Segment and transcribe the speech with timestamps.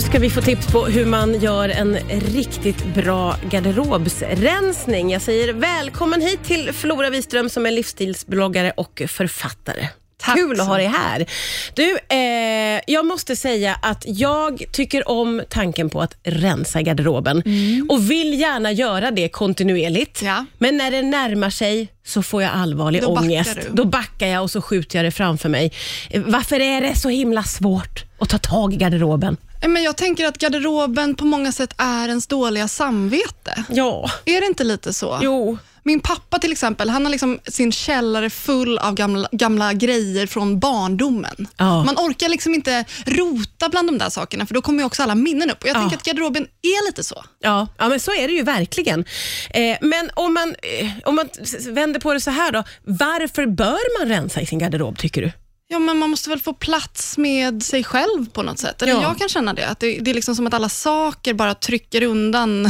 [0.00, 5.10] Nu ska vi få tips på hur man gör en riktigt bra garderobsrensning.
[5.10, 9.88] Jag säger välkommen hit till Flora Wiström som är livsstilsbloggare och författare.
[10.18, 11.26] Tack Kul att ha dig här.
[11.74, 17.42] Du, eh, jag måste säga att jag tycker om tanken på att rensa garderoben
[17.88, 20.22] och vill gärna göra det kontinuerligt.
[20.22, 20.44] Ja.
[20.58, 23.58] Men när det närmar sig så får jag allvarlig Då backar ångest.
[23.62, 23.68] du.
[23.72, 25.72] Då backar jag och så skjuter jag det framför mig.
[26.14, 29.36] Varför är det så himla svårt att ta tag i garderoben?
[29.62, 33.64] Eh, Men jag tänker att garderoben på många sätt är ens dåliga samvete.
[33.68, 35.18] Ja, Är det inte lite så?
[35.22, 35.58] jo.
[35.82, 40.58] Min pappa till exempel, han har liksom sin källare full av gamla, gamla grejer från
[40.60, 41.48] barndomen.
[41.56, 41.84] Ja.
[41.84, 45.14] Man orkar liksom inte rota bland de där sakerna, för då kommer ju också alla
[45.14, 45.62] minnen upp.
[45.62, 45.80] Och jag Ja.
[45.80, 47.24] tänker att garderoben är lite så.
[47.40, 49.04] Ja, ja, men så är det ju verkligen.
[49.50, 51.28] Eh, men om man, eh, om man
[51.68, 52.64] vänder på det så här då.
[52.84, 55.32] Varför bör man rensa i sin garderob tycker du?
[55.72, 58.82] Ja, men man måste väl få plats med sig själv på något sätt.
[58.82, 59.02] Eller Ja.
[59.02, 59.66] jag kan känna det.
[59.68, 62.62] Att det, det är liksom som att alla saker bara trycker undan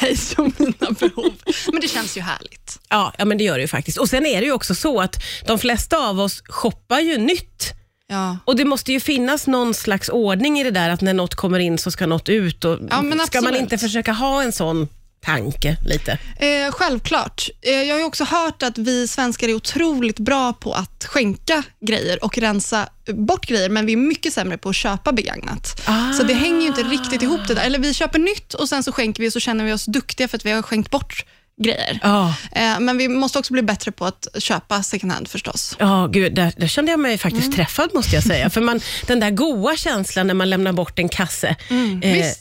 [0.00, 1.32] mig och mina behov.
[1.72, 2.80] Men det känns ju härligt.
[2.88, 3.98] Ja, ja, men det gör det ju faktiskt.
[3.98, 7.72] Och Sen är det ju också så att de flesta av oss shoppar ju nytt.
[8.06, 8.38] Ja.
[8.44, 11.58] Och Det måste ju finnas någon slags ordning i det där att när något kommer
[11.58, 12.64] in så ska något ut.
[12.64, 14.88] Och Ja, ska man inte försöka ha en sån
[15.24, 16.18] tanke lite?
[16.36, 17.48] Eh, självklart.
[17.62, 22.24] Eh, jag har också hört att vi svenskar är otroligt bra på att skänka grejer
[22.24, 25.82] och rensa bort grejer, men vi är mycket sämre på att köpa begagnat.
[25.86, 26.12] Ah.
[26.12, 27.64] Så det hänger ju inte riktigt ihop det där.
[27.64, 30.28] Eller vi köper nytt och sen så skänker vi och så känner vi oss duktiga
[30.28, 31.24] för att vi har skänkt bort
[31.62, 31.98] grejer.
[32.02, 35.76] Ja, Eh, men vi måste också bli bättre på att köpa second hand förstås.
[35.78, 37.56] ja gud, där, där kände jag mig faktiskt Mm.
[37.56, 38.50] träffad måste jag säga.
[38.54, 42.00] För man, den där goa känslan när man lämnar bort en kasse, eh, Mm,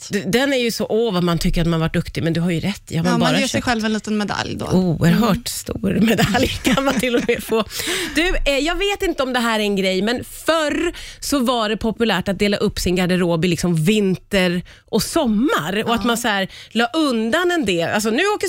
[0.09, 2.39] d- den är ju så, åh vad man tycker att man varit duktig, men du
[2.41, 2.83] har ju rätt.
[2.87, 4.65] Ja, man Ja, bara man ger sig själv en liten medalj då.
[4.65, 7.63] Oerhört stor medalj kan man till och med få.
[8.15, 11.69] Du, eh, jag vet inte om det här är en grej, men förr så var
[11.69, 16.17] det populärt att dela upp sin garderob i liksom vinter och sommar och att man
[16.17, 17.89] så här la undan en del.
[17.89, 18.47] Alltså nu åker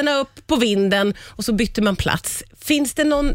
[0.00, 2.42] kläderna upp på vinden och så bytte man plats.
[2.60, 3.32] Finns det någon,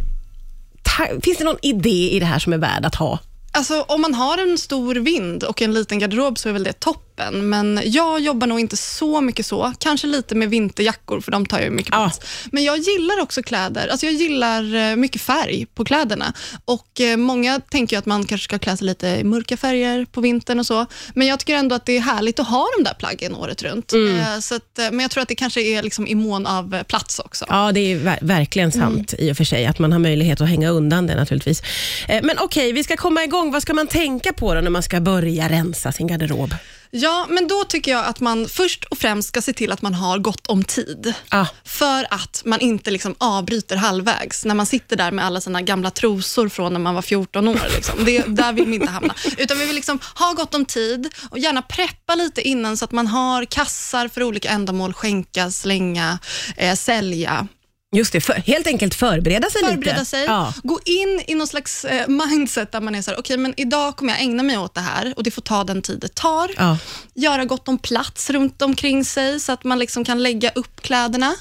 [0.83, 3.19] ta- finns det någon idé i det här som är värd att ha?
[3.51, 6.73] Alltså, om man har en stor vind och en liten garderob så är väl det
[6.79, 9.73] toppen, men jag jobbar nog inte så mycket så.
[9.79, 12.19] Kanske lite med vinterjackor, för de tar ju mycket plats.
[12.51, 13.87] Men jag gillar också kläder.
[13.87, 16.33] Alltså jag gillar eh, mycket färg på kläderna.
[16.65, 20.21] Och eh, Många tänker att man kanske ska klä sig lite i mörka färger på
[20.21, 20.85] vintern och så.
[21.13, 23.93] Men jag tycker ändå att det är härligt att ha de där plaggen året runt.
[23.93, 27.19] Eh, Så att, men jag tror att det kanske är liksom i mån av plats
[27.19, 27.45] också.
[27.49, 30.49] Ja, det är ver- verkligen sant i och för sig, att man har möjlighet att
[30.49, 31.61] hänga undan det naturligtvis.
[32.07, 33.51] Men okej, vi ska komma igång.
[33.51, 36.53] Vad ska man tänka på då när man ska börja rensa sin garderob?
[36.97, 39.93] Ja, men då tycker jag att man först och främst ska se till att man
[39.93, 41.13] har gott om tid.
[41.29, 41.45] Ah.
[41.63, 45.91] För att man inte liksom avbryter halvvägs, när man sitter där med alla sina gamla
[45.91, 47.61] trosor från när man var 14 år.
[47.75, 48.05] Liksom.
[48.05, 49.15] Det, där vill vi inte hamna.
[49.37, 52.91] Utan vi vill liksom ha gott om tid och gärna preppa lite innan så att
[52.91, 56.19] man har kassar för olika ändamål, skänka, slänga,
[56.57, 57.47] eh, sälja.
[57.95, 60.05] Just det, för, helt enkelt förbereda sig Förbereda lite.
[60.05, 60.53] sig, Ja.
[60.63, 63.95] gå in i någon slags eh, mindset där man är så här, okej men idag
[63.95, 66.51] kommer jag ägna mig åt det här och det får ta den tid det tar
[66.57, 66.77] Ja.
[67.13, 71.35] göra gott om plats runt omkring sig så att man liksom kan lägga upp kläderna.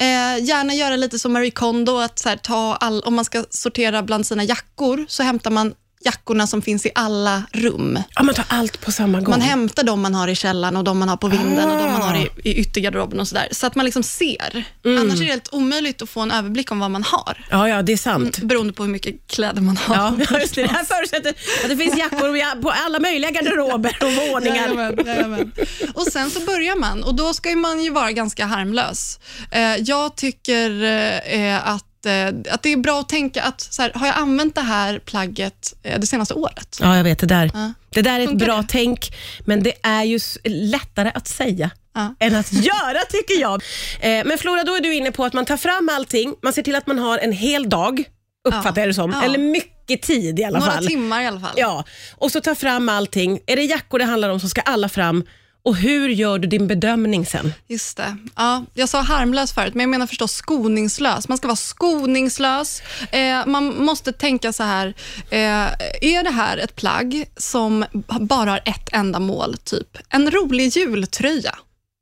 [0.00, 3.44] Eh, gärna göra lite som Marie Kondo, att så här, ta all, om man ska
[3.50, 7.98] sortera bland sina jackor, så hämtar man jackorna som finns i alla rum.
[8.14, 9.30] ja, man tar allt på samma gång.
[9.30, 11.92] Man hämtar de man har i källaren och de man har på vinden och de
[11.92, 12.16] man har Ah.
[12.18, 13.48] i, i yttergarderoben och sådär.
[13.50, 14.64] Så att man liksom ser.
[14.84, 17.46] Annars är det helt omöjligt att få en överblick om vad man har.
[17.50, 18.38] ja, ja, det är sant.
[18.38, 19.96] Beroende på hur mycket kläder man har.
[20.30, 20.62] Ja, just det.
[20.62, 21.30] det här förutsätter
[21.62, 24.56] att det finns jackor i- på alla möjliga garderober och våningar.
[24.56, 25.52] Jajamän, jajamän.
[25.94, 29.20] Och sen så börjar man och då ska man ju vara ganska harmlös.
[29.50, 30.82] Eh, jag tycker
[31.32, 31.84] eh, att
[32.50, 35.74] att det är bra att tänka att så här, har jag använt det här plagget
[35.82, 36.78] eh, det senaste året?
[36.80, 37.50] Ja, jag vet det där.
[37.54, 37.72] Ja.
[37.90, 38.66] Det där är ett Funkar bra det?
[38.68, 39.10] tänk,
[39.46, 42.14] men det är ju lättare att säga Ja.
[42.20, 43.62] än att göra tycker jag.
[44.00, 46.62] Eh, men Flora, då är du inne på att man tar fram allting, man ser
[46.62, 48.04] till att man har en hel dag,
[48.48, 48.80] uppfattar Ja.
[48.80, 49.14] jag det som.
[49.24, 50.86] Eller mycket tid i alla Några fall.
[50.86, 51.54] timmar i alla fall.
[51.56, 51.84] Ja,
[52.16, 53.40] och så ta fram allting.
[53.46, 55.24] Är det jackor det handlar om så ska alla fram.
[55.68, 57.52] Och hur gör du din bedömning sen?
[57.66, 58.16] Just det.
[58.36, 61.28] Ja, jag sa harmlös förut, men jag menar förstås skoningslös.
[61.28, 62.82] Man ska vara skoningslös.
[63.12, 64.94] Eh, man måste tänka så här,
[65.30, 65.38] eh,
[66.00, 67.84] är det här ett plagg som
[68.20, 69.56] bara har ett enda mål?
[69.64, 71.58] Typ en rolig jultröja.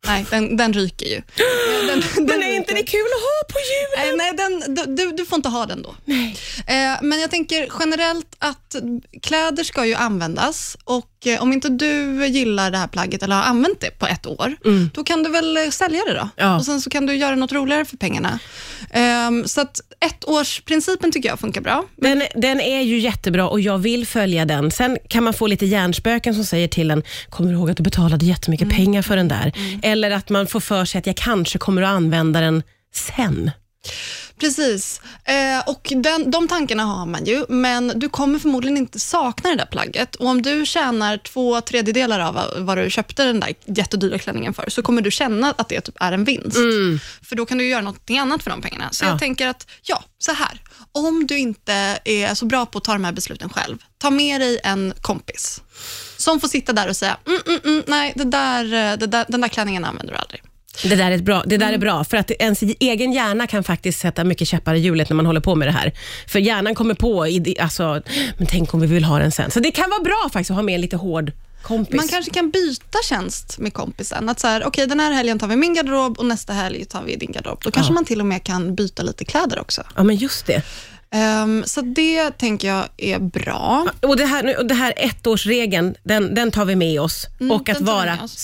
[0.06, 1.22] Nej, den, den ryker ju.
[1.96, 4.16] Eh, Den, Men är inte det kul att ha på julen?
[4.18, 5.94] Nej, nej den, du, du får inte ha den då.
[6.04, 6.36] Nej.
[6.66, 8.76] Eh, men jag tänker generellt att
[9.22, 13.42] kläder ska ju användas och eh, om inte du gillar det här plagget eller har
[13.42, 14.56] använt det på ett år,
[14.92, 16.18] då kan du väl eh, sälja det då.
[16.18, 16.30] Mm.
[16.36, 16.56] Ja.
[16.56, 18.38] Och Sen så kan du göra något roligare för pengarna.
[18.90, 21.84] Ehm, så att ettårsprincipen tycker jag funkar bra.
[21.96, 24.70] Den, den är ju jättebra och jag vill följa den.
[24.70, 27.82] Sen kan man få lite hjärnspöken som säger till en, kommer du ihåg att du
[27.82, 29.52] betalade jättemycket pengar för den där?
[29.82, 32.62] Eller att man får för sig att jag kanske kommer att använda den
[32.94, 33.50] sen.
[34.40, 39.50] Precis, eh, och den, de tankarna har man ju, men du kommer förmodligen inte sakna
[39.50, 40.14] det där plagget.
[40.14, 44.70] Och om du tjänar två tredjedelar av vad du köpte den där jättedyra klänningen för,
[44.70, 46.56] så kommer du känna att det typ är en vinst.
[47.22, 48.88] För då kan du göra något annat för de pengarna.
[48.92, 49.08] Så Ja.
[49.08, 50.60] jag tänker att, ja, så här.
[50.92, 54.40] Om du inte är så bra på att ta de här besluten själv, ta med
[54.40, 55.62] dig en kompis
[56.16, 59.24] som får sitta där och säga, mm, mm, mm, nej, det där, eh, det där,
[59.28, 60.42] den där klänningen använder du aldrig.
[60.82, 63.98] Det där är, bra, det där är bra, för att ens egen hjärna kan faktiskt
[64.00, 65.92] sätta mycket käppar i hjulet när man håller på med det här.
[66.28, 67.26] För hjärnan kommer på,
[67.60, 68.02] alltså,
[68.38, 69.50] men tänk om vi vill ha den sen.
[69.50, 71.32] Så det kan vara bra faktiskt att ha med en lite hård
[71.62, 71.96] kompis.
[71.96, 74.28] Man kanske kan byta tjänst med kompisen.
[74.28, 77.02] Att så här, okej, den här helgen tar vi min garderob och nästa helg tar
[77.02, 77.58] vi din garderob.
[77.62, 77.94] Då kanske Ja.
[77.94, 79.82] man till och med kan byta lite kläder också.
[79.96, 80.62] Ja, men just det.
[81.10, 83.86] Ehm, så det tänker jag är bra.
[84.02, 87.26] Och det här, och det här ettårsregeln, den, den tar vi med oss.
[87.40, 88.38] Mm, och att vara med oss.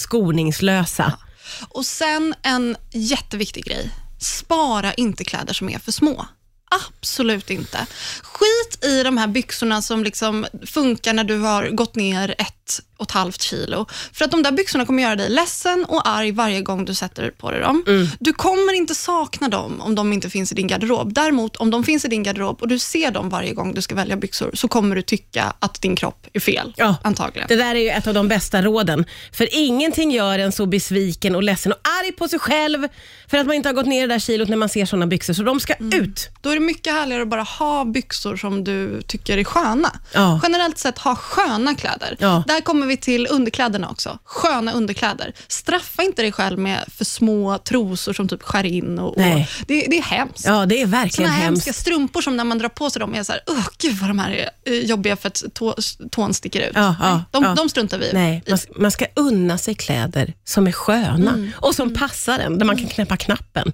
[1.69, 3.91] Och sen en jätteviktig grej.
[4.21, 6.27] Spara inte kläder som är för små.
[6.71, 7.87] Absolut inte.
[8.23, 12.62] Skit i de här byxorna som liksom funkar när du har gått ner ett
[12.97, 13.87] och ett halvt kilo.
[14.13, 17.31] För att de där byxorna kommer göra dig ledsen och arg varje gång du sätter
[17.31, 17.85] på dig dem.
[17.87, 18.07] Mm.
[18.21, 21.13] Du kommer inte sakna dem om de inte finns i din garderob.
[21.13, 23.95] Däremot om de finns i din garderob och du ser dem varje gång du ska
[23.95, 26.73] välja byxor så kommer du tycka att din kropp är fel.
[26.77, 26.97] Ja.
[27.03, 27.49] Antagligen.
[27.49, 29.05] Det där är ju ett av de bästa råden.
[29.33, 32.89] För ingenting gör en så besviken och ledsen och arg på sig själv
[33.31, 35.35] för att man inte har gått ner det där kilot när man ser såna byxor.
[35.35, 36.03] Så de ska Mm.
[36.03, 36.31] ut.
[36.41, 39.93] Då är det mycket härligare att bara ha byxor som du tycker är sköna.
[40.15, 40.41] Ja.
[40.43, 42.17] Generellt sett, ha sköna kläder.
[42.19, 42.45] Ja.
[42.47, 44.19] Där kommer vi till underkläderna också.
[44.25, 45.33] Sköna underkläder.
[45.49, 48.99] Straffa inte dig själv med för små trosor som typ skär in.
[48.99, 50.45] Och, och det, det är hemskt.
[50.47, 51.67] Ja, det är verkligen Såna hemskt.
[51.67, 54.11] hemska strumpor som när man drar på sig dem är så här, Åh, gud vad
[54.11, 55.75] de här är eh, jobbiga för att tå,
[56.11, 56.73] tån sticker ut.
[56.75, 57.55] Ja, ja, de, ja.
[57.55, 58.11] de struntar vi.
[58.13, 61.51] Nej, man, man ska unna sig kläder som är sköna Mm.
[61.57, 63.73] och som passar en, där man kan knäppa knappen.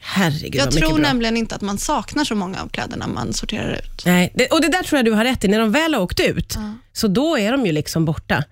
[0.00, 0.98] Herregud Jag tror bra.
[0.98, 4.02] nämligen inte att man saknar så många av kläderna man sorterar ut.
[4.06, 5.48] Nej, det, och det där tror jag du har rätt i.
[5.48, 6.58] När de väl har åkt ut,
[6.92, 8.44] så då är de ju liksom borta.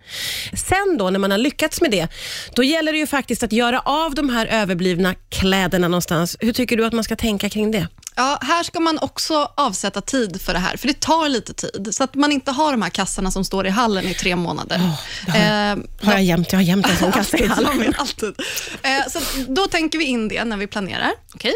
[0.52, 2.08] Sen då, när man har lyckats med det,
[2.55, 6.37] då gäller det ju faktiskt att göra av de här överblivna kläderna någonstans.
[6.40, 7.88] Hur tycker du att man ska tänka kring det?
[8.17, 11.89] Ja, här ska man också avsätta tid för det här, för det tar lite tid.
[11.93, 14.81] Så att man inte har de här kassarna som står i hallen i tre månader.
[15.27, 15.71] det har jag.
[15.79, 17.95] Eh, Har jag jämt, jag har jämt en sån kassa i hallen.
[17.99, 18.35] Alltid.
[18.83, 19.19] Eh, så
[19.49, 21.12] då tänker vi in det när vi planerar.
[21.35, 21.55] Okej.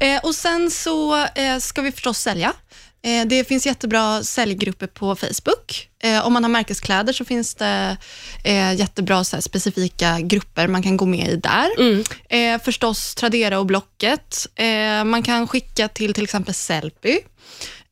[0.00, 2.52] Eh, och Sen så eh, ska vi förstås sälja.
[3.02, 5.88] Eh, det finns jättebra säljgrupper på Facebook.
[6.02, 7.96] Eh, om man har märkeskläder så finns det
[8.44, 11.68] eh, jättebra så specifika grupper man kan gå med i där.
[12.28, 14.46] Eh, förstås Tradera och Blocket.
[15.04, 17.18] Man kan skicka till till exempel Sellpy.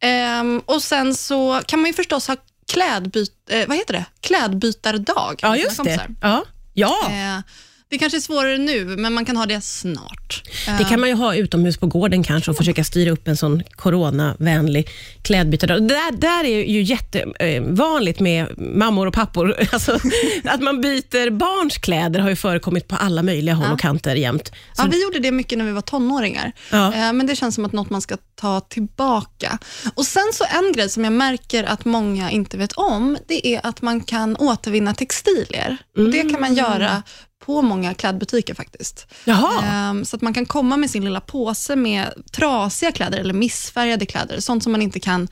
[0.00, 2.37] Eh, och Sen så kan man ju förstås ha
[2.73, 3.32] klädbyt,
[3.67, 4.05] vad heter det?
[4.20, 5.38] klädbytardag.
[5.43, 6.08] Ja, just det.
[6.20, 6.44] Ja.
[6.75, 7.43] ja.
[7.86, 10.42] Eh, det kanske är svårare nu, men man kan ha det snart.
[10.78, 13.62] Det kan man ju ha utomhus på gården kanske och försöka styra upp en sån
[13.76, 14.88] coronavänlig
[15.22, 15.82] klädbytardag.
[15.82, 19.56] Det där, där är ju jättevanligt med mammor och pappor.
[19.72, 19.98] Alltså,
[20.44, 24.48] att man byter barns kläder har ju förekommit på alla möjliga håll och kanter jämt.
[24.48, 26.86] Så, Ja, vi gjorde det mycket när vi var tonåringar, Ja.
[26.94, 29.58] eh, men det känns som att något man ska ta tillbaka.
[29.94, 33.60] Och Sen så en grej som jag märker att många inte vet om, det är
[33.66, 35.76] att man kan återvinna textilier.
[35.96, 37.02] Och det kan man göra
[37.46, 39.06] på många klädbutiker faktiskt.
[39.24, 39.65] Jaha.
[39.65, 44.06] Ehm, Så att man kan komma med sin lilla påse med trasiga kläder eller missfärgade
[44.06, 45.29] kläder, sånt som man inte kan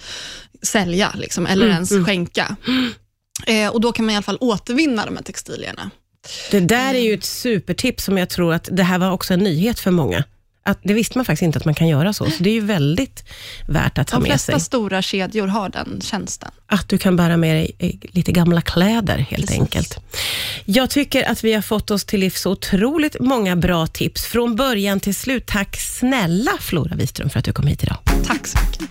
[0.63, 2.57] sälja liksom, eller ens skänka.
[3.47, 5.91] Eh, och Då kan man i alla fall återvinna de här textilierna.
[6.51, 9.41] Det där är ju ett supertips som jag tror att det här var också en
[9.41, 10.25] nyhet för många.
[10.67, 12.61] Att det visste man faktiskt inte att man kan göra så, så det är ju
[12.61, 13.25] väldigt
[13.69, 14.61] värt att De med flesta sig.
[14.61, 16.51] stora kedjor har den tjänsten.
[16.67, 19.61] Att du kan bära med dig eh, lite gamla kläder helt Precis.
[19.61, 19.99] enkelt.
[20.65, 25.01] Jag tycker att vi har fått oss till livs otroligt många bra tips från början
[25.01, 25.47] till slut.
[25.47, 27.97] Tack snälla Flora Wiström för att du kom hit idag.
[28.27, 28.83] Tack så mycket.